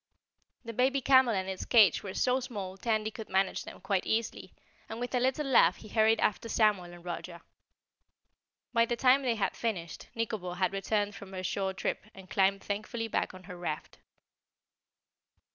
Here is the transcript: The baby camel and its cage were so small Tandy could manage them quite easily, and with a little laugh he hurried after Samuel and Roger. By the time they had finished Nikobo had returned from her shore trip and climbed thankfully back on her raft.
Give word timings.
The 0.65 0.73
baby 0.73 0.99
camel 0.99 1.35
and 1.35 1.47
its 1.47 1.63
cage 1.63 2.01
were 2.01 2.15
so 2.15 2.39
small 2.39 2.75
Tandy 2.75 3.11
could 3.11 3.29
manage 3.29 3.65
them 3.65 3.79
quite 3.79 4.07
easily, 4.07 4.51
and 4.89 4.99
with 4.99 5.13
a 5.13 5.19
little 5.19 5.45
laugh 5.45 5.75
he 5.75 5.89
hurried 5.89 6.19
after 6.19 6.49
Samuel 6.49 6.85
and 6.85 7.05
Roger. 7.05 7.41
By 8.73 8.87
the 8.87 8.95
time 8.95 9.21
they 9.21 9.35
had 9.35 9.55
finished 9.55 10.07
Nikobo 10.15 10.53
had 10.53 10.73
returned 10.73 11.13
from 11.13 11.33
her 11.33 11.43
shore 11.43 11.75
trip 11.75 12.05
and 12.15 12.31
climbed 12.31 12.63
thankfully 12.63 13.09
back 13.09 13.35
on 13.35 13.43
her 13.43 13.55
raft. 13.55 13.99